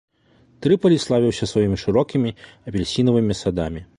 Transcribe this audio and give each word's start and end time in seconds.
Трыпалі 0.65 0.97
славіўся 1.03 1.49
сваімі 1.51 1.77
шырокімі 1.83 2.35
апельсінавымі 2.71 3.41
садамі. 3.45 3.89